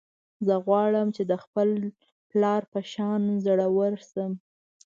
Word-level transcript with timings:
زه 0.45 0.55
غواړم 0.65 1.07
چې 1.15 1.23
د 1.31 1.33
خپل 1.43 1.69
پلار 2.29 2.61
په 2.73 2.79
شان 2.91 3.21
زړور 3.45 3.93
شم 4.09 4.31